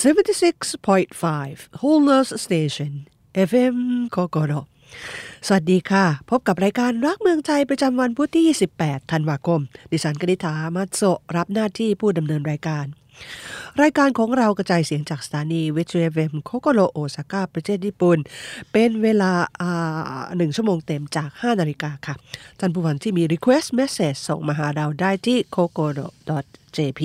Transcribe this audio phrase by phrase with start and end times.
[0.00, 2.92] 76.5 Wholeness Station
[3.48, 3.76] FM
[4.10, 4.52] โกโกโร
[5.46, 8.44] สวัสดีค่ะ พบกับรายการรักเมืองไทยประจำวันพุธที่
[8.78, 9.60] 28 ธันวาคม
[9.90, 11.02] ดิฉันกนิษฐามัตโซ
[11.36, 12.86] รับหน้าที่ผู้ดำเนินรายการ
[13.82, 18.18] รายการของเรากระจายเสียงจากสถานีวิทยุเวมโคโกโรโอซาก้าประเทศญี่ปุ่น
[18.72, 19.32] เป็นเวลา
[20.36, 22.14] หนึ่งชั่วโมงเต็มจาก 5 นาฬิกาค่ะ
[22.58, 26.06] ท่านผู้ฟังที่มี Request Message ส่งมาหาเราได้ที่ kokoro
[26.76, 27.00] jp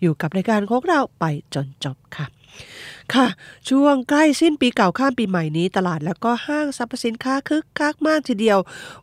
[0.00, 1.24] อยู่กับรายการของเราไป
[1.54, 2.26] จนจบค่ะ
[3.14, 3.28] ค่ะ
[3.70, 8.58] ช่วงใกล้สิ้นปีเก่าข้ามปีใหม่นี้ ตลาดแล้วก็ห้างสรรพสินค้าคึกคักมากทีเดียว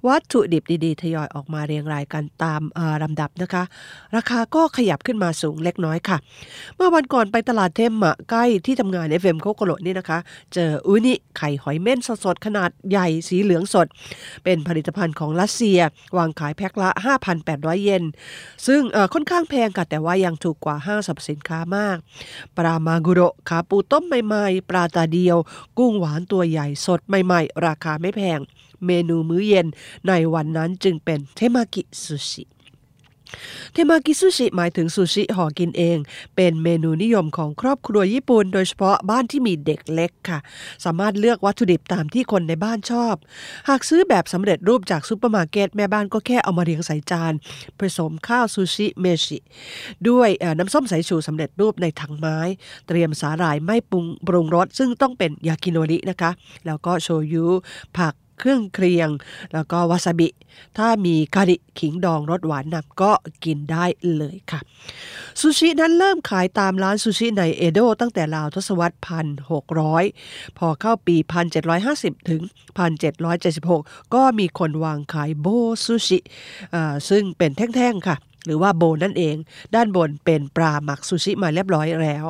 [0.08, 2.62] วัตถุดิบดีๆ ทยอยออกมาเรียงรายกันตาม
[3.04, 3.64] ลำดับนะคะ
[4.16, 6.18] ราคาก็ขยับขึ้นมาสูงเล็กน้อยค่ะ
[6.76, 10.20] เมื่อวันก่อนไปตลาดเทมะใกล้ที่ทำงาน FM โคโกโรนี่นะคะ
[10.54, 13.88] เจออุนิไข่หอยเม่นสดๆขนาดใหญ่สีเหลืองสด
[14.44, 15.80] เป็นผลิตภัณฑ์ของรัสเซีย
[16.18, 16.90] วางขายแพ็คละ
[17.36, 18.04] 5,800 เยน
[18.68, 18.82] ซึ่ง
[19.14, 21.98] ค่อนข้างแพงค่ะแต่ว่ายังถูกกว่าห้างสรรพสินค้ามาก
[22.58, 25.38] ปรามากุโรขาปูโตมใหม่ๆ ปลาตาเดียว
[25.78, 28.40] กุ้งหวานตัวใหญ่สดใหม่ๆ ราคาไม่แพง
[28.86, 29.68] เมนูมื้อเย็น
[30.08, 32.44] ในวันนั้นจึงเป็นเทมากิซูชิ
[33.74, 35.98] เทมากิซูชิหมายถึงซูชิห่อกินเอง
[36.36, 40.40] เป็นเมนูนิยมของครอบครัวญี่ปุ่น โดยเฉพาะบ้านที่มีเด็กเล็กค่ะ
[40.86, 43.16] สามารถเลือกวัตถุดิบตามที่คนในบ้านชอบ
[43.70, 47.34] หากซื้อแบบสำเร็จรูปจากซูเปอร์มาร์เก็ตแม่บ้านก็แค่เอามาเรียงใส่จาน
[47.80, 49.38] ผสมข้าวซูชิเมชิ
[50.10, 52.38] ด้วยน้ำส้มสายชูสำเร็จรูปในถังไม้
[52.88, 56.32] เตรียมสาหร่ายไม่ปรุงปรุงรสซึ่งต้องเป็นยากิโนรินะคะ
[56.66, 57.46] แล้วก็โชยุ
[57.98, 59.10] ผัก เครื่องเคียง
[59.54, 60.30] แล้วก็วาซาบิ
[60.78, 63.12] ถ้ามี ガリ ขิงดองรสหวานนำก็
[63.46, 63.86] กินได้
[64.18, 64.60] เลยค่ะ
[65.40, 70.04] ซูชินั้นเริ่มขายตามร้านซูชิในเอโดตั้งแต่ราวทศวรรษพันหกร้อย
[70.58, 71.16] พอเข้าปี
[71.74, 72.42] 1750 ถึง
[73.28, 75.48] 1776 ก็มีคนวางขายโบ
[75.86, 76.20] ซูชิ
[77.10, 79.36] ซึ่งเป็นแท่งๆค่ะ หรือว่าโบนั่นเอง
[79.76, 82.26] ด้านบนเป็นปลาหมักซูชิมาเรียบร้อยแล้ว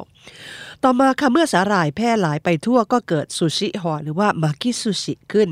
[0.84, 5.50] ต่อมาค่ะเมื่อสาหร่ายแพร่หลายไปทั่วก็เกิดซูชิห่อหรือว่ามากิซูชิขึ้น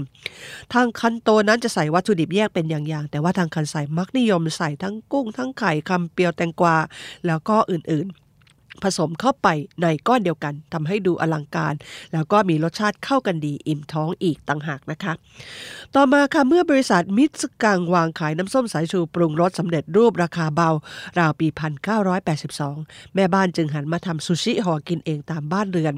[0.74, 6.76] ทางคันโตนั้นจะใส่วัตถุดิบแยกเป็นอย่างๆ แต่ว่าทางคันใส่มักนิยมใส่ทั้งกุ้งทั้งไข่คำเปียวแตงกวา
[7.28, 8.27] แล้วก็อื่นๆ
[8.84, 9.48] ผสมเข้าไป
[9.82, 11.74] ในก้อนเดียวกันทำให้ดูอลังการ
[12.14, 15.14] แล้วก็มีรสชาติเข้ากันดีอิ่มท้องอีกต่างหากนะคะ
[15.96, 20.70] ต่อมาค่ะเมื่อบริษัทมิตรกังวางขายน้ำส้มสายชูปรุงรสสำเร็จรูปราคาเบา
[21.20, 21.48] ราวปี
[22.32, 25.94] 1982 แม่บ้านจึงหันมาทำซูชิห่อกินเองตามบ้านเรือน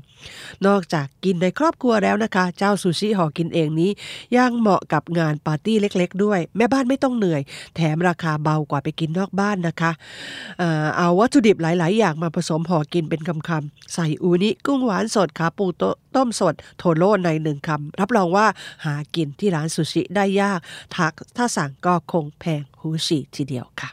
[0.68, 3.92] นอกจากกินในครอบครัวแล้วนะคะ เจ้าซูชิห่อกินเองนี้
[4.38, 7.42] ยังเหมาะกับงานปาร์ตี้เล็ก ๆ ด้วย แม่บ้านไม่ต้องเหนื่อย
[7.76, 9.92] แถมราคาเบากว่าไปกินนอกบ้านนะคะ
[10.98, 15.66] เอาวัตถุดิบหลาย ๆ อย่างมาผสมห่อกินเป็นคำๆใส่อูนิกุ้งหวานสดขาปู
[16.16, 18.48] ต้มสดโทโร่ในหนึ่งคำ รับรองว่า
[18.86, 20.60] หากินที่ร้านซูชิได้ยาก
[20.94, 21.06] ถ้า
[21.38, 23.90] ถ้าสั่งก็คงแพงหูฉีทีเดียวค่ะ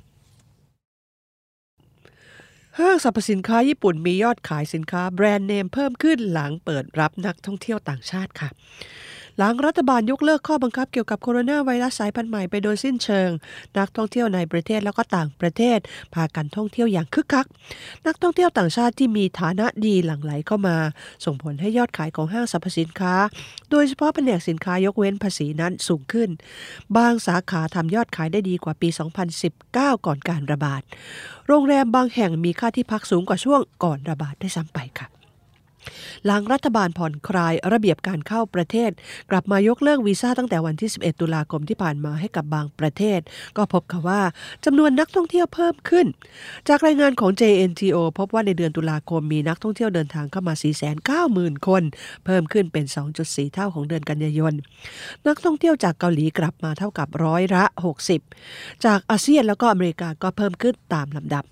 [2.78, 8.48] ห้างสรรพสินค้าญี่ปุ่นมียอดขายสินค้าแบรนด์เนมเพิ่มขึ้นหลังเปิดรับนักท่องเที่ยวต่างชาติค่ะ
[9.38, 13.30] หลังรัฐบาลยกเลิกข้อบังคับเกี่ยวกับโคโรนาไวรัสสายพันธุ์ใหม่ไปโดยสิ้นเชิง
[13.78, 15.78] นักท่องเที่ยวในประเทศแล้วก็ต่างประเทศ
[16.14, 17.46] พากันท่องเที่ยวอย่างคึกคัก
[18.06, 20.76] นักท่องเที่ยวต่างชาติที่มีฐานะดีหลั่งไหลเข้ามา
[21.25, 23.14] ส่งผลให้ยอดขายของห้างสรรพสินค้า
[23.70, 26.28] โดยเฉพาะแผนกสินค้ายกเว้นภาษีนั้นสูงขึ้น
[26.96, 28.88] บางสาขาทำยอดขายได้ดีกว่าปี
[29.46, 30.82] 2019 ก่อนการระบาด
[31.46, 35.08] โรงแรมบางแห่งมีค่าที่พักสูงกว่าช่วงก่อนระบาดได้ซ้ำไปค่ะ
[36.26, 38.91] หลังรัฐบาลผ่อนคลายระเบียบการเข้าประเทศ
[39.31, 43.20] กลับมายกเลิกวีซ่าตั้งแต่วันที่ 11 ตุลาคมที่ผ่านมาให้กับบางประเทศ
[43.56, 44.20] ก็พบค่ะว่า
[44.64, 46.06] จำนวนนักท่องเที่ยวเพิ่มขึ้น
[46.69, 50.54] จากรายงานของ JNTO พบว่าในเดือนตุลาคมมีนักท่องเที่ยวเดินทางเข้ามา
[51.10, 51.82] 490,000 คน
[52.25, 52.84] เพิ่มขึ้นเป็น
[53.20, 54.54] 2.4 เท่าของเดือนกันยายน
[55.26, 57.64] นักท่องเที่ยวจากเกาหลีกลับมาเท่ากับร้อยละ
[58.25, 61.44] 60 จากอาเซียนแล้วก็อเมริกาก็เพิ่มขึ้นตามลำดับ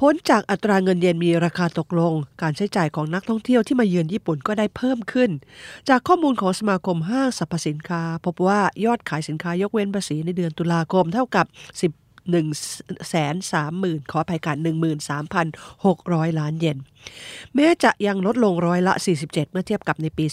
[0.00, 5.30] พ้นจากอัตราเงินเยนมีราคาตกลง การใช้จ่ายของนักท่องเที่ยวที่มาเยือนญี่ปุ่นก็ได้เพิ่มขึ้น
[5.88, 11.46] จากข้อมูลของสมาคมห้างสรรพสินค้า พบว่ายอดขายสินค้ายกเว้นภาษีในเดือนตุลาคมเท่ากับ
[11.82, 14.56] 10 1 3 0 0 0 0 ขออภัยกัน
[15.28, 16.78] 13,600 ล้านเยน
[17.54, 20.24] แม้จะยังลดลงร้อยละ 47 เมื่อเทียบกับในปี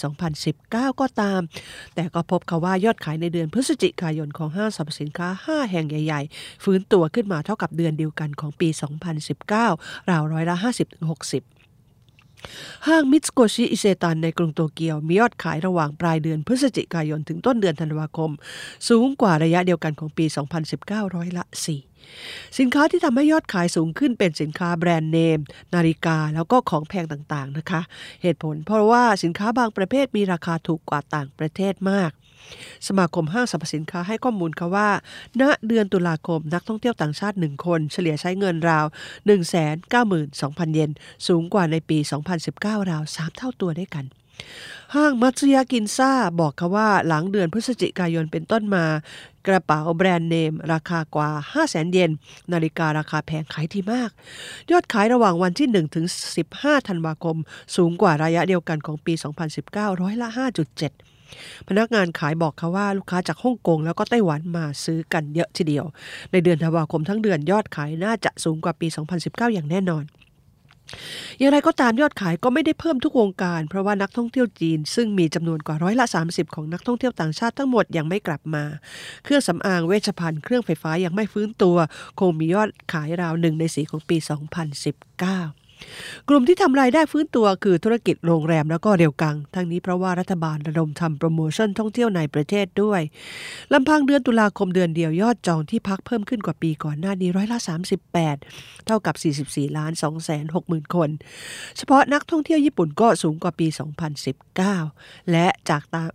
[0.46, 1.42] 2019 ก็ตาม
[1.96, 8.70] แต่ก็พบเขาว่ายอดขายในเดือนพฤศจิกายนของห้างสรรพสินค้า 5 แห่งใหญ่ ๆ ฟื้นตัวขึ้นมาเท่ากับเดือนเดียวกันของปี
[9.40, 11.56] 2019 ราวร้อยละ 50-60
[12.88, 18.32] ห้างมิตสโกชิอิเซตันในกรุงโตเกียวมียอดขายระหว่างปลายเดือนพฤศจิกายนถึงต้นเดือนธันวาคม
[18.90, 20.26] สูงกว่าระยะเดียวกันของปี
[20.70, 21.95] 2019 ร้อยละ 4
[22.60, 25.40] สินค้าที่ทำให้ยอดขายสูงขึ้นเป็นสินค้าแบรนด์เนม
[25.76, 27.82] นาฬิกาแล้วก็ของแพงต่างๆนะคะ
[28.22, 32.12] เหตุผลเพราะว่าสินค้าบางประเภทมีราคาถูกกว่าต่างประเทศมาก
[32.88, 34.90] สมาคมห้างสรรพสินค้าให้ข้อมูลค่ะว่า
[35.42, 38.86] ณ เดือนตุลาคมนักท่องเที่ยวต่างชาติ 1 คน เฉลี่ยใช้เงินราว
[39.80, 40.92] 192,000 เยน
[41.28, 41.98] สูงกว่าในปี
[42.44, 44.06] 2019 ราว 3 เท่าตัวด้วยกัน
[44.96, 48.86] ห้างมัตสึยากินซ่าบอกค่ะว่าหลังเดือนพฤศจิกายนเป็นต้นมา
[49.48, 52.12] กระเป๋าแบรนด์เนม ราคากว่า 5 0 0 0 0 0 เยน
[52.54, 54.10] นาฬิการาคาแพงขายดีมาก
[54.72, 56.06] ยอดขายระหว่างวันที่ 1 ถึง
[56.46, 57.38] 15 ธันวาคม
[57.76, 59.14] สูงกว่าระยะเดียวกันของปี
[59.58, 60.30] 2019 ร้อยละ
[60.98, 65.86] 5.7พนักงานขายบอกเขาว่าลูกค้าจากฮ่องกงแล้วก็ไต้หวันมาซื้อกันเยอะทีเดียว
[66.32, 68.88] ในเดือนธันวาคมทั้งเดือนยอดขายน่าจะสูงกว่าปี
[69.22, 70.04] 2019 อย่างแน่นอน
[71.40, 78.64] อย่างไรก็ตามยอดขายก็ไม่ได้เพิ่มทุกวงการ เพราะว่านักท่องเที่ยวจีน ซึ่งมีจำนวนกว่าร้อยละ 30 ของนักท่องเที่ยวต่างชาติทั้งหมดยังไม่กลับมา
[79.24, 81.78] เครื่องสำอางเวชภัณฑ์เครื่องไฟฟ้ายังไม่ฟื้นตัว
[82.20, 84.18] คงมียอดขายราวหนึ่งในสีของปี
[85.60, 85.65] 2019
[86.30, 93.02] กลุ่มที่ทำรายได้ฟื้นตัวคือธุรกิจโรงแรมแล้วก็เรียวกัง ทั้งนี้เพราะว่ารัฐบาลระดมทำโปรโมชั่นท่องเที่ยวในประเทศด้วย
[93.74, 97.60] ลำพังเดือนตุลาคมเดือนเดียวยอดจองที่พักเพิ่มขึ้นกว่าปีก่อนหน้านี้ร้อยละ
[98.24, 99.16] 38 เท่ากับ
[99.48, 101.10] 44 ล้าน2แสน6หมื่นคน
[101.78, 103.68] เฉพาะนักท่องเที่ยวญี่ปุ่นก็สูงกว่าปี
[104.50, 106.10] 2019 และจากตาม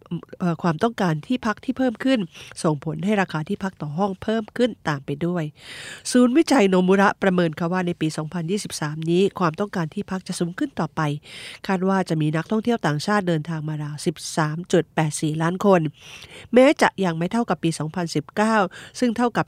[0.63, 2.19] ความต้องการที่พักที่เพิ่มขึ้น
[2.63, 5.45] ส่งผลให้ราคาที่พักต่อห้องเพิ่มขึ้นตามไปด้วย
[6.13, 8.09] ศูนย์วิจัยโนมุระประเมินค่ะว่าในปี
[8.59, 11.01] 2023 นี้ความความต้องการที่พักจะสูงขึ้นต่อไป
[11.67, 13.95] คาดว่าจะมีนักท่องเที่ยวต่างชาติเดินทางมาราว
[14.69, 15.81] 13.84 ล้านคน
[16.55, 17.71] แม้จะยังไม่เท่ากับปี
[18.35, 19.47] 2019 ซึ่งเท่ากับ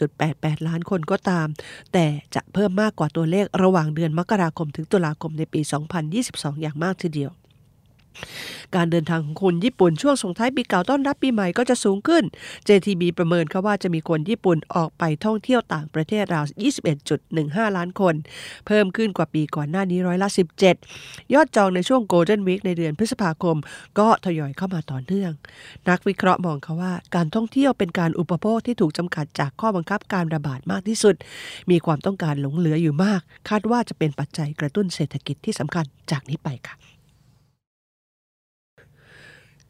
[0.00, 1.46] 31.88 ล้านคนก็ตาม
[1.92, 5.60] แต่จะเพิ่มมากกว่าตัวเลขระหว่างเดือนมกราคมถึงตุลาคมในปี
[6.12, 7.32] 2022 อย่างมากทีเดียว
[8.76, 12.24] การเดินทางของคนญี่ปุ่นช่วงส่งท้ายปีเก่าต้อนรับปีใหม่ก็จะสูงขึ้น
[12.68, 16.44] JTB ประเมินเขาว่าจะมีคนญี่ปุ่นออกไปท่องเที่ยวต่างประเทศราว
[17.10, 18.14] 21.15 ล้านคน
[18.66, 20.28] เพิ่มขึ้นกว่าปีก่อนหน้านี้ร้อยละ
[20.82, 23.56] 17 ยอดจองในช่วง Golden Week ในเดือนพฤษภาคม
[23.98, 25.32] ก็ทยอยเข้ามาต่อเนื่อง
[25.88, 31.14] นักวิเคราะห์มองเขาว่าการท่องเที่ยวเป็นการอุปโภคที่ถูกจำกัดจากข้อบังคับการระบาดมากที่สุด
[31.70, 36.76] มีความต้องการหลงเหลืออยู่มาก คาดว่าจะเป็นปัจจัยกระตุ้นเศรษฐกิจที่สำคัญจากนี้ไปค่ะ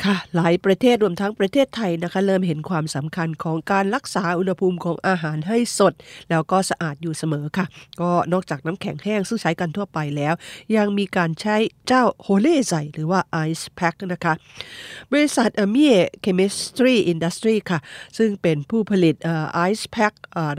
[0.05, 5.95] ค่ะ หลายประเทศรวมทั้งประเทศไทยนะคะ เริ่มเห็นความสำคัญของการรักษาอุณหภูมิของอาหารให้สด
[6.31, 7.67] แล้วก็สะอาดอยู่เสมอค่ะ
[8.01, 10.35] ก็นอกจากน้ำแข็งแห้งซึ่งใช้กันทั่วไปแล้ว
[10.77, 11.57] ยังมีการใช้
[11.87, 14.35] เจ้าโฮเล่ใส่หรือว่าไอซ์แพ็คนะคะ
[15.13, 17.79] บริษัท Mie Chemistry Industry ค่ะ
[18.19, 19.15] ซึ่งเป็นผู้ผลิต
[19.55, 20.13] ไอซ์แพ็ค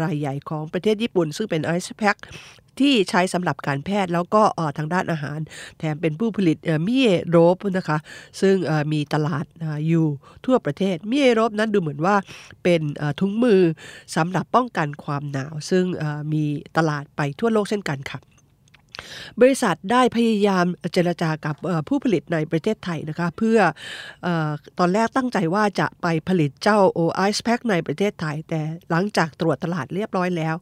[0.03, 2.17] รายใหญ่ของประเทศญี่ปุ่น ซึ่งเป็นไอซ์แพ็ค
[2.81, 4.43] ที่ใช้สำหรับการแพทย์แล้วก็
[4.77, 5.39] ทางด้านอาหาร
[5.79, 6.57] แถมเป็นผู้ผลิต
[6.87, 7.97] มียโรบนะคะ
[8.41, 8.55] ซึ่ง
[8.93, 9.45] มีตลาด
[9.87, 10.07] อยู่
[10.45, 12.15] ทั่วประเทศมียโรบนั้นดูเหมือนว่า
[12.63, 12.81] เป็น
[13.19, 13.61] ถุงมือ
[14.15, 15.85] สำหรับป้องกันความหนาว ซึ่ง
[16.33, 16.43] มี
[16.77, 18.19] ตลาดไปทั่วโลกเช่นกันค่ะ
[19.41, 21.55] บริษัทได้พยายามเจรจากับ
[21.87, 23.59] ผู้ผลิตในประเทศไทยนะคะเพื่อ
[24.25, 24.27] อ
[24.79, 30.55] ตอนแรกตั้งใจว่าจะไปผลิตเจ้าโอไอซ์แพคในประเทศไทย แต่หลังจากตรวจตลาดเรียบร้อยแล้ว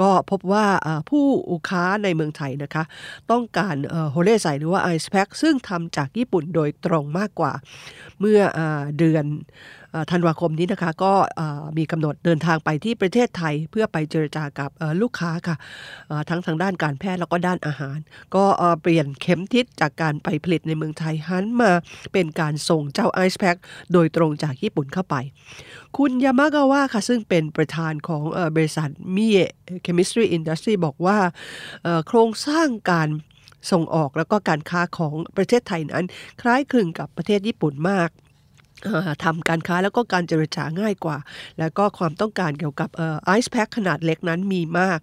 [0.00, 0.66] ก็พบว่า
[1.10, 1.26] ผู้
[1.68, 2.84] ค้าในเมืองไทยนะคะ
[3.30, 3.76] ต้องการ
[4.12, 7.52] โฮเลไซหรือว่าไอซ์แพ็คซึ่งทำจากญี่ปุ่นโดยตรงมากกว่า
[8.20, 8.60] เมื่ออ
[8.98, 9.24] เดือน
[10.10, 11.12] ธันวาคมนี้นะคะก็
[11.78, 14.70] มีกำหนดเดินทางไปที่ประเทศไทย เพื่อไปเจรจากับ
[15.02, 15.56] ลูกค้าค่ะ
[16.28, 17.98] ทั้งทางด้านการแพทย์แล้วก็ด้านอาหาร
[18.34, 18.44] ก็
[18.80, 21.72] เปลี่ยนเข็มทิศจากการไปผลิตในเมืองไทยหันมา
[22.12, 23.56] เป็นการส่งเจ้าไอซ์แพ็ค
[23.92, 25.16] โดยตรงจากญี่ปุ่นเข้าไป
[25.96, 28.22] คุณยามากาวะค่ะซึ่งเป็นประธานของ
[28.56, 31.18] บริษัท Mie Chemistry Industry บอกว่า
[32.06, 33.08] โครงสร้างการ
[33.70, 36.06] ส่งออกแล้วก็การค้าของประเทศไทยนั้น
[36.42, 38.10] คล้ายคลึงกับประเทศญี่ปุ่นมาก
[39.24, 41.16] ทำการค้าแล้วก็การเจรจาง่ายกว่า
[41.58, 42.88] แล้วก็ความต้องการเกี่ยวกับ
[43.24, 45.00] ไอซ์แพ็คขนาดเล็กนั้นมีมาก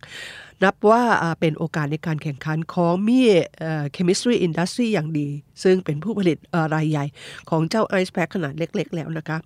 [0.63, 1.03] นับว่า
[1.39, 5.27] เป็นโอกาสในการแข่งขันของ Mie Chemistry Industry อย่างดี
[5.63, 6.37] ซึ่งเป็นผู้ผลิต
[6.73, 7.05] รายใหญ่
[7.49, 9.37] ของเจ้าไอซ์แพ็คขนาดเล็ก ๆ แล้วนะคะ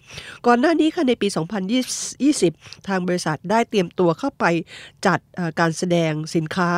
[0.45, 1.27] ก่อนหน้านี้ค่ะในปี
[2.07, 4.45] 2020 ทางบริษัทได้เตรียมตัวเข้าไป
[5.07, 5.19] จัด
[5.59, 6.71] การแสดงสินค้า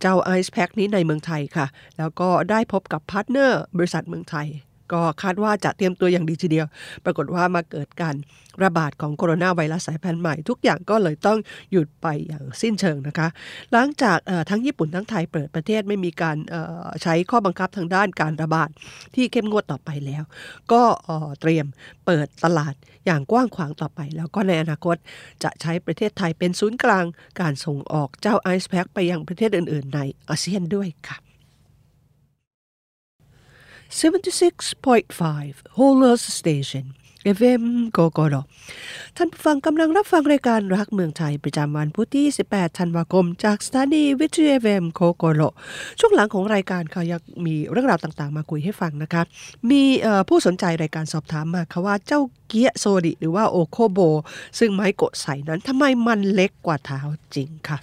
[0.00, 1.66] เจ้าไอซ์แพ็คนี้ในเมืองไทยค่ะ
[1.98, 4.48] แล้วก็ได้พบกับ partner บริษัทเมืองไทย
[4.92, 6.66] ก็คาดว่าจะเตรียมตัวอย่างดีทีเดียว
[7.04, 8.16] ปรากฏว่ามาเกิดการ
[8.64, 11.38] ระบาดของโคโรนาไวรัสสายพันธุ์ใหม่ ทุกอย่างก็เลยต้อง
[11.72, 13.28] หยุดไปอย่างสิ้นเชิงนะคะ
[13.72, 14.18] หลังจาก
[14.50, 16.36] ทั้งญี่ปุ่นทั้งไทยเปิดประเทศไม่มีการ
[17.02, 18.70] ใช้ข้อบังคับทางด้านการระบาด
[19.14, 20.22] ที่เข้มงวดต่อไปแล้ว
[20.72, 20.82] ก็
[21.40, 21.66] เตรียม
[22.06, 22.74] เปิดตลาด
[23.06, 24.96] อย่างกว้างขวางต่อไป แล้วก็ในอนาคต
[25.42, 27.04] จะใช้ประเทศไทยเป็นศูนย์กลาง
[27.40, 31.27] การส่งออกเจ้าไอซ์แพ็คไปยังประเทศอื่น ๆ ในอาเซียนด้วยค่ะ
[33.90, 36.86] 76.5 Holers Station
[37.38, 38.34] FM โกโกโร
[39.16, 45.42] ท่านผู้ฟังกำลังรับฟังรายการรักเมืองไทยประจำวันพุธที่ 18 ธันวาคม จากสถานีวิทยุ FM โกโกโร
[45.98, 49.22] ช่วงหลังของรายการเขายังมีเรื่องราวต่างๆ มาคุยให้ฟังนะคะ
[49.70, 49.82] มี
[50.28, 53.98] ผู้สนใจรายการสอบถามมาค่ะว่าเจ้าเกียโซดิหรือว่าโอโคโบ
[54.58, 57.00] ซึ่งไม้โกะใสนั้นทำไมมันเล็กกว่าเท้า
[57.34, 57.78] จริงค่ะ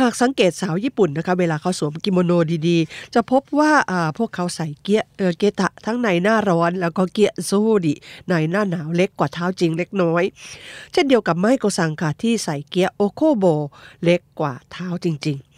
[0.00, 2.32] หากสังเกตสาวญี่ปุ่นนะคะเวลาเขาสวมกิโมโน
[2.68, 3.72] ดีๆ จะพบว่า
[4.18, 7.94] พวกเขาใส่เกียเออเกตะทั้งในหน้าร้อน แล้วก็เกียซูดิ
[8.28, 10.22] ในหน้าหนาวเล็กกว่าเท้าจริงเล็กน้อย
[10.92, 13.44] เช่นเดียวกับไมโกซังค่ะที่ใส่เกียโอโคโบ
[14.04, 15.51] เล็กกว่าเท้าจริง ๆ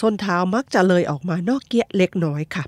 [0.00, 2.64] ส้นเท้ามักจะเลยออกมานอกเกียเล็กน้อยค่ะ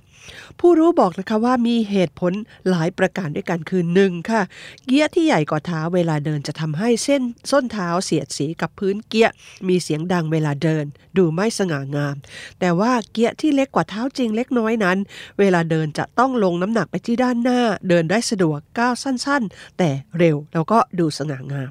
[0.61, 2.32] ผู้รู้บอกนะคะว่ามีเหตุผล
[2.70, 4.42] หลายประการด้วยกันคือหนึ่งค่ะ
[4.87, 9.32] เกียร์ที่ใหญ่กว่าเท้าเวลาเดินจะทำให้เส้นส้นเท้าเสียดสีกับพื้นเกียร์
[9.68, 10.85] มีเสียงดังเวลาเดิน
[11.16, 12.16] ดูไม่สง่างาม
[12.61, 14.99] แต่ว่าเกียร์ที่เล็กกว่าเท้าจริงเล็กน้อยนั้น
[15.38, 21.64] เวลาเดินจะต้องลงน้ำหนักไปที่ด้านหน้า เดินได้สะดวกก้าวสั้น ๆ แต่เร็วแล้วก็ดูสง่างา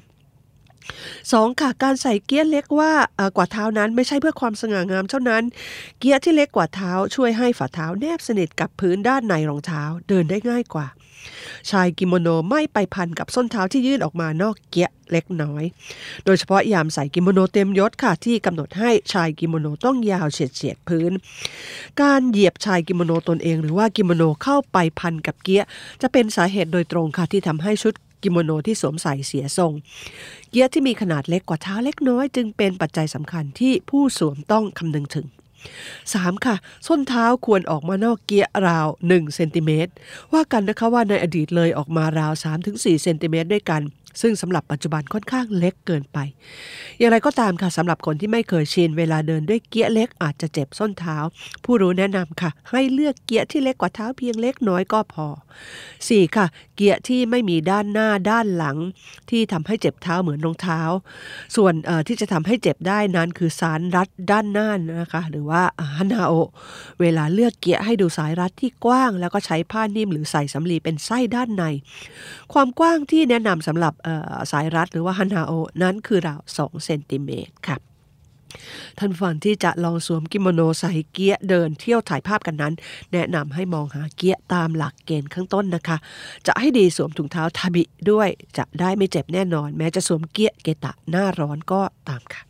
[1.32, 2.92] สองค่ะการใส่เกี๊ยะเล็กกว่า
[3.36, 5.42] กว่าเท้านั้นไม่ใช่เพื่อความสง่างามเท่านั้น
[5.98, 10.86] เกี๊ยะที่เล็กกว่าเท้าช่วยให้ฝ่าเท้าแนบสนิทกับพื้นด้านในรองเท้าเดินได้ง่ายกว่า
[11.70, 15.64] ชายกิโมโนไม่ไปพันกับส้นเท้าที่ยื่นออกมานอกเกี๊ยะเล็กน้อย
[16.24, 21.12] โดยเฉพาะยามใส่กิโมโนเต็มยศค่ะที่กำหนดให้ชายกิโมโนต้องยาวเฉียดเฉียดพื้น
[22.02, 25.66] การเหยียบชายกิโมโนตนเอง หรือว่ากิโมโนเข้าไปพันกับเกี๊ยะ
[26.02, 29.72] จะเป็นสาเหตุโดยตรงค่ะที่ทำให้ชุด กิโมโนที่สวมใส่เสียทรง
[30.50, 35.26] เกี๊ยะที่มีขนาดเล็กกว่าเท้าเล็กน้อย จึงเป็นปัจจัยสำคัญที่ผู้สวมต้องคำนึงถึง
[35.68, 36.46] 3.
[36.46, 39.92] ค่ะ ส้นเท้าควรออกมานอกเกี๊ยะราว 1 เซนติเมตร
[40.32, 42.32] ว่ากันนะคะว่าในอดีตเลยออกมาราว
[42.68, 43.82] 3-4 เซนติเมตรด้วยกัน
[44.22, 46.18] ซึ่งสำหรับปัจจุบันค่อนข้างเล็กเกินไป
[46.98, 51.16] อย่างไรก็ตามค่ะสำหรับคนที่ไม่เคยชินเวลาเดินด้วยเกี๊ยะเล็กอาจจะเจ็บส้นเท้า
[51.64, 55.26] ผู้รู้แนะนำค่ะ ให้เลือกเกียร์ที่เล็กกว่าเท้าเพียงเล็กน้อยก็พอ
[55.80, 56.36] 4.
[56.36, 58.76] ค่ะ เกียร์ที่ไม่มีด้านหน้าด้านหลัง
[59.30, 60.80] ที่ทำให้เจ็บเท้าเหมือนรองเท้า
[61.56, 61.74] ส่วน
[62.06, 65.62] ที่จะทำให้เจ็บได้นั้นคือสารรัดด้านหน้านะคะ หรือว่า
[65.96, 66.32] ฮันาโอ
[67.00, 71.64] เวลาเลือกเกียให้ดูสายรัดที่กว้าง แล้วก็ใช้ผ้านิ่มหรือใส่สำลีเป็นไส้ด้านใน
[72.52, 73.94] ความกว้างที่แนะนำสำหรับ
[74.52, 75.52] สายรัดหรือว่าฮันนาโอ
[75.82, 77.78] นั้นคือราว2เซนติเมตรค่ะ
[78.98, 82.74] ท่านฟังที่จะลองสวมกิโมโนใส่เกียเดินเที่ยวถ่ายภาพกันนั้น
[83.12, 85.96] แนะนำให้มองหาเกียตามหลักเกณฑ์ข้างต้นนะคะ
[86.46, 88.28] จะให้ดีสวมถุงเท้าทาบิด้วย
[88.58, 92.42] จะได้ไม่เจ็บแน่นอน แม้จะสวมเกียเกตะหน้าร้อนก็ตามค่ะ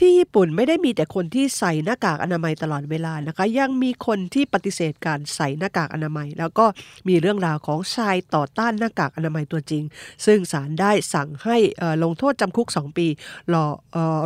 [0.00, 6.66] ที่ญี่ปุ่นไม่ได้มีแต่คนที่ใส่หน้ากากอนามัยตลอดเวลานะคะ ยังมีคนที่ปฏิเสธการใส่หน้ากากอนามัย แล้วก็
[7.08, 9.82] มีเรื่องราวของชายต่อต้านหน้ากากอนามัยตัวจริง
[10.26, 11.56] ซึ่งศาลได้สั่งให้
[12.02, 13.06] ลงโทษจำคุก 2 ปี
[13.52, 13.64] รอ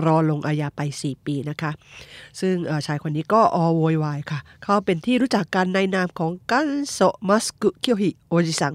[0.07, 1.71] รอลงอาญาไป 4 ปีนะคะ
[2.41, 2.55] ซึ่ง
[2.87, 8.73] ชายคนนี้ก็อโวยวายค่ะ เขาเป็นที่รู้จักกันในนามของกันโซมัสกุเคียวฮิโอจิซัง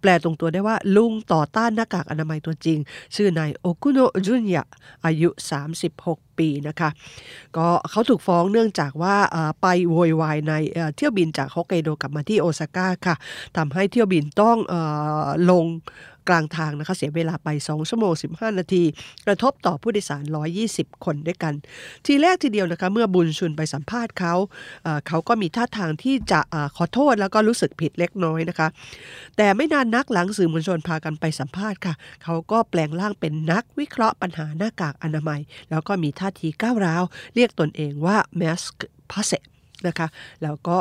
[0.00, 2.78] แปลตรงตัวได้ว่าลุงต่อต้านหน้ากากอนามัยตัวจริง
[3.14, 4.64] ชื่อนายโอคุโนจุนยะ
[5.04, 6.90] อายุ 36ปีนะคะ
[7.56, 9.16] ก็เขาถูกฟ้องเนื่องจากว่า
[9.60, 10.52] ไปโวยวายใน
[10.96, 13.16] เที่ยวบินจากฮอกไกโดกลับมาที่โอซาก้าค่ะ
[13.56, 14.56] ทำให้เที่ยวบินต้อง
[15.50, 15.66] ลง
[16.28, 18.82] กลางทางนะคะเสียเวลาไป 2 ชั่วโมง 15 นาที
[19.26, 20.24] กระทบต่อผู้โดยสาร
[20.64, 21.54] 120 คนด้วยกัน
[22.06, 24.34] ทีแรกทีเดียวนะคะเมื่อบุญชุนไปสัมภาษณ์เขา
[25.08, 26.40] เขาก็มีท่าทางที่จะ
[26.76, 28.68] ขอโทษแล้วก็รู้สึกผิดเล็กน้อยนะคะ
[29.36, 31.94] แต่ไม่นานนักหลังสื่อมวลชนพากันไปสัมภาษณ์ค่ะ
[32.24, 37.02] เขาก็แปลงร่างเป็นนักวิเคราะห์ปัญหาหน้ากากอนามัย แล้วก็มีท่าทีก้าวร้าว
[37.34, 38.74] เรียกตนเองว่า mask
[39.12, 39.38] p a s s e
[39.86, 40.08] นะคะ
[40.42, 40.76] แล้วก็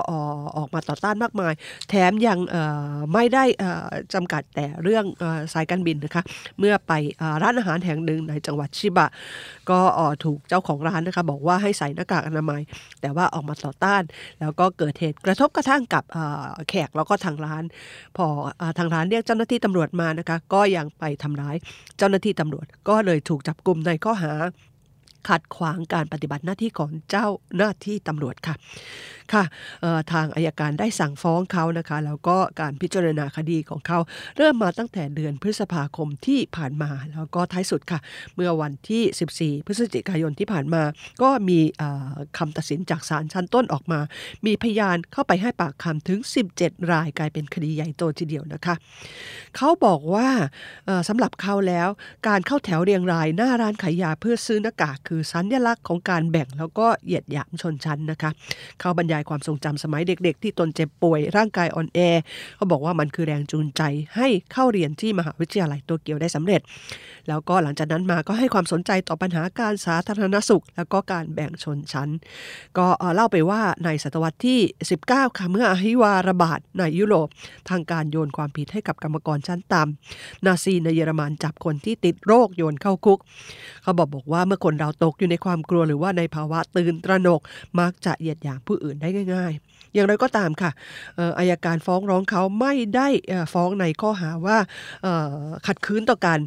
[0.58, 1.54] ออกมาต่อต้านมากมาย
[1.90, 2.40] แถมยัง
[3.14, 3.44] ไม่ได้
[4.14, 5.06] จำกัดแต่เรื่อง
[5.54, 6.24] สายการบินนะคะ
[6.60, 6.94] เมื่อไป
[7.44, 9.08] ร้านอาหารแห่งหนึ่งในจังหวัดชิบะ
[9.70, 9.80] ก็
[10.24, 12.62] ถูกเจ้าของร้านนะคะบอกว่าให้ใส่หน้ากากอนามัย
[13.02, 14.04] แต่ว่าออกมาต่อต้าน
[14.40, 16.04] แล้วก็เกิดเหตุกระทบกระทั่งกับ
[16.70, 17.64] แขกแล้วก็ทางร้าน
[18.18, 18.26] พอ
[18.78, 21.56] ทางร้านเรียกเจ้าหน้าที่ตำรวจมานะคะก็ยังไปทำร้าย
[21.98, 24.32] เจ้าหน้าที่ตำรวจก็เลยถูกจับกลุ่มในข้อหา
[25.30, 28.56] ขัดขวางการปฏิบัติหน้าที่ของเจ้าหน้าที่ตำรวจค่ะ
[29.34, 29.44] ค่ะ
[30.12, 34.00] ทางอายการได้สั่งฟ้องเขานะคะแล้วก็การพิจารณาคดีของเขา
[34.38, 38.00] เริ่มมาตั้งแต่เดือนพฤษภาคมที่ผ่านมาแล้วก็ท้ายสุดค่ะ
[38.36, 40.84] เมื่อวันที่ 14 พฤศจิกายนที่ผ่านมา
[41.22, 41.60] ก็มี
[42.38, 44.00] คำตัดสินจากศาลชั้นต้นออกมา
[44.46, 46.20] มีพยานเข้าไปให้ปากคำถึง
[46.56, 48.76] 17 รายกลายเป็นคดีใหญ่โตทีเดียวนะคะ
[49.56, 50.30] เขาบอกว่า
[51.08, 51.90] สำหรับเขาแล้ว
[52.28, 58.32] การเข้าแถวเรียงรายหน้าร้านขายยาเพื่อซื้อหน้ากากคือสัญลักษณ์ของการแบ่งแล้วก็เหยียดหยามชนชั้นนะคะ
[58.80, 62.00] เขาบรรยายความทรงจำสมัยเด็กๆ ที่ตนเจ็บป่วยร่างกายอ่อนแอ
[62.56, 63.82] เขาบอกว่ามันคือแรงจูงใจ
[64.16, 66.62] ให้เข้าเรียนที่มหาวิทยาลัยโตเกียวได้สำเร็จ
[67.28, 72.10] แล้วก็หลังจากนั้นมาก็ให้ความสนใจต่อปัญหาการสาธารณสุข แล้วก็การแบ่งชนชั้น
[72.78, 74.60] ก็เล่าไปว่าในศตวรรษที่
[75.00, 77.28] 19 ค่ะเมื่ออหิวาระบาดในยุโรป
[77.70, 83.20] ทางการโยนความผิดให้กับกรรมกรชั้นต่ำนาซีในเยอรมันจับคนที่ติดโรคโยนเข้าคุก
[83.84, 87.42] เขาบอกบอกว่าเมื่อคนเราตกอยู่ในความกลัวหรือว่าในภาวะตื่นตระหนก
[87.80, 90.72] มักจะเหยียดหยามผู้อื่นได้ง่าย ๆ อย่างไรก็ตามค่ะ
[91.40, 93.08] อายการฟ้องร้องเขาไม่ได้
[93.54, 94.58] ฟ้องในข้อหาว่า
[95.68, 96.40] ขัดขืนต่อการ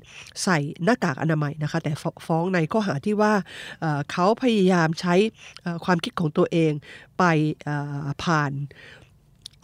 [0.43, 1.93] ใส่หน้ากากอนามัยนะคะ แต่
[2.27, 3.33] ฟ้องในข้อหาที่ว่า
[4.13, 5.15] เขาพยายามใช้
[5.85, 6.73] ความคิดของตัวเอง
[7.19, 7.25] ไป
[8.25, 8.53] ผ่าน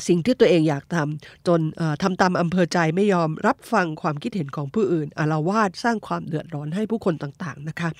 [0.08, 1.60] สิ่งที่ตัวเองอยากทำจน
[2.02, 7.90] ทำตามอำเภอใจไม่ยอมรับฟังความคิดเห็นของผู้อื่นอารวาสสร้างความเดือดร้อนให้ผู้คนต่างๆนะคะ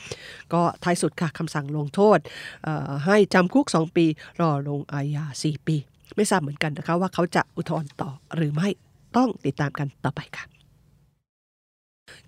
[0.53, 2.19] ก็ท้ายสุดค่ะคำสั่งลงโทษ
[3.07, 4.07] ให้จำคุก 2 ปี
[4.41, 5.77] รอลงอาญา 4 ปี
[6.17, 8.69] ไม่ทราบเหมือนกันนะคะว่าเขาจะอุทธรณ์ต่อหรือไม่
[9.17, 10.56] ต้องติดตามกันต่อไปค่ะ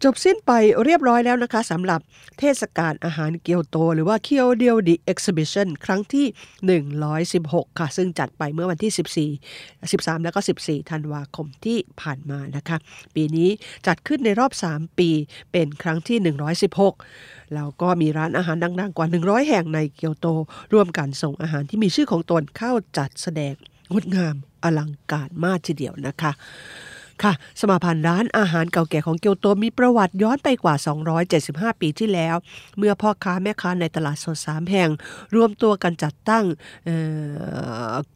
[0.05, 0.53] จบสิ้นไป
[0.85, 2.01] เรียบร้อยแล้วนะคะสำหรับ
[2.39, 6.27] เทศกาลอาหารเกียวโต หรือว่า京料理 exhibition ครั้งที่
[7.25, 12.77] 116 ค่ะ ซึ่งจัดไปเมื่อวันที่ 14 13 แล้วก็ 14 ธันวาคมที่ผ่านมานะคะ
[13.15, 13.49] ปีนี้
[13.87, 15.11] จัดขึ้นในรอบ 3 ปี
[15.53, 16.19] เป็นครั้งที่
[16.87, 20.27] 116 แล้วก็มีร้านอาหารดังๆ กว่า 100 แห่งในเกียวโต
[20.73, 23.55] ร่วมกันส่งอาหารที่มีชื่อของตนเข้าจัดแสดง
[23.93, 26.33] งดงามอลังการมากทีเดียวนะคะ
[27.23, 30.75] ค่ะ สมาพันธ์ร้านอาหารเก่าแก่ของเกียวโตมีประวัติย้อนไปกว่า
[31.29, 32.37] 275 ปีที่แล้ว
[32.79, 34.91] เมื่อพ่อค้าแม่ค้าในตลาดสดสามแห่ง
[35.35, 36.45] รวมตัวกันจัดตั้ง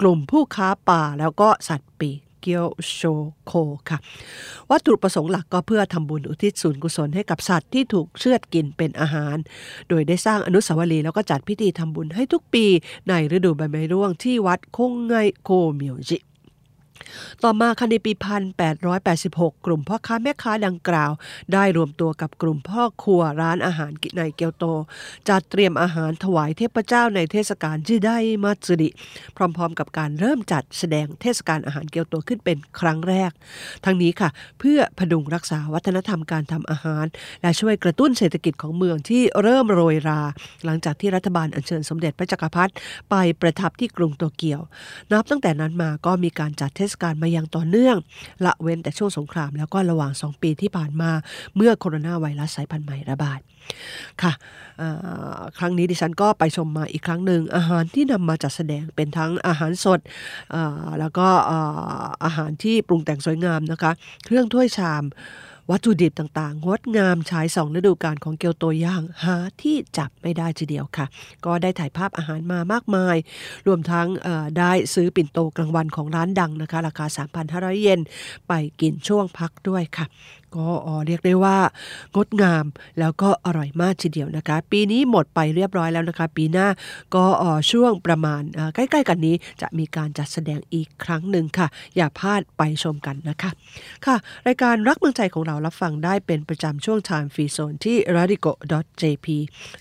[0.01, 2.11] กลุ่มผู้ค้าป่าแล้วก็สัตว์ปี
[2.43, 3.01] เกียวโช
[3.47, 3.53] โค
[3.91, 3.99] ค่ะ
[4.71, 9.37] วัตถุประสงค์หลักก็เพื่อทำบุญอุทิศส่วนกุศลให้กับสัตว์ที่ถูกเชือดกินเป็นอาหาร
[9.89, 12.67] โดยได้สร้างอนุสาวรีย์แล้วก็จัดพิธีทำบุญให้ทุกปี
[13.09, 16.19] ในฤดูใบไม้ร่วงที่วัดคงไงโคเมียวจิ
[17.43, 18.13] ต่อมาค่ะในปี
[18.89, 21.11] 1886 กลุ่มพ่อค้าแม่ค้าดังกล่าว
[21.53, 24.65] ได้รวมตัวกับกลุ่มพ่อครัวร้านอาหารในเกียวโต
[25.29, 28.11] จัดเตรียมอาหารถวายเทพเจ้าในเทศกาลจิได
[28.45, 28.91] มัตสึริ
[29.37, 33.31] พร้อมๆ กับการเริ่มจัดแสดงเทศกาลอาหารเกียวโตขึ้นเป็นครั้งแรก
[33.85, 34.29] ทั้งนี้ค่ะ
[34.59, 37.07] เพื่อพดุงรักษาวัฒนธรรมการทำอาหาร
[37.43, 40.21] และช่วยกระตุ้นเศรษฐกิจของเมืองที่เริ่มโรยรา
[40.65, 42.73] หลังจากที่รัฐบาลอัญเชิญสมเด็จพระจักรพรรดิ
[43.11, 44.61] ไปประทับที่กรุงโตเกียว
[45.13, 47.97] นับตั้งแต่นั้นมาก็มีการจัดเทศกาลมาอย่างต่อเนื่อง
[48.45, 51.11] ละเว้นแต่ช่วงสงครามแล้วก็ระหว่าง 2 ปีที่ผ่านมา
[51.57, 53.41] เมื่อโคโรนาไวรัสสายพันธุ์ใหม่ระบาด
[54.23, 54.33] ค่ะ
[55.59, 60.01] ครั้งนี้ดิฉันก็ไปชมมาอีกครั้งหนึ่งอาหารที่นำมาจัดแสดงเป็นทั้งอาหารสด
[61.01, 61.29] แล้วก็
[62.25, 63.93] อาหารที่ปรุงแต่งสวยงามนะคะ
[64.25, 65.03] เครื่องถ้วยชาม
[65.71, 71.07] วัตถุดิบต่างๆ งดงามฉายสองฤดูกาลของเกียวโตย่างหาที่จับไม่ได้ทีเดียวค่ะ
[71.45, 73.17] ก็ได้ถ่ายภาพอาหารมามากมาย
[73.67, 74.07] รวมทั้ง
[74.59, 77.07] ได้ซื้อปิ่นโตกลางวันของร้านดังนะคะ ราคา
[77.45, 78.01] 3,500 เยน
[78.49, 80.07] ไปกินช่วงพักด้วยค่ะ
[80.59, 80.69] ก็
[81.07, 81.59] เรียกได้ว่า
[82.17, 82.65] งดงาม
[83.01, 86.69] แล้วก็อร่อยมากทีเดียวนะคะ ปีนี้หมดไปเรียบร้อยแล้วนะคะ ปีหน้า
[87.15, 87.25] ก็
[87.71, 88.43] ช่วงประมาณ
[88.75, 93.51] ใกล้ ๆ กันนี้จะมีการจัดแสดงอีกครั้งหนึ่งค่ะ อย่าพลาดไปชมกันนะคะ
[94.07, 99.27] ค่ะ รายการรักเมืองใจของเรารับฟังได้เป็นประจำช่วง Time Free Zone ที่ radico.jp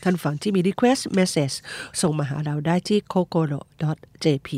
[0.04, 1.56] ท่านฟังที่มี request message
[2.02, 4.50] ส่งมาหาเราได้ที่ kokoro.jp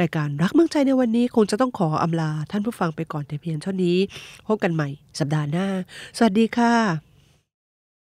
[0.00, 3.98] รายการรักเมืองใจในวันนี้คงจะต้องขออำลาท่านผู้ฟังไปก่อนแต่เพียงเท่านี้
[4.46, 4.88] พบกันใหม่
[5.18, 5.66] สัปดาห์หน้า
[6.16, 7.05] สวัสดีค่ะ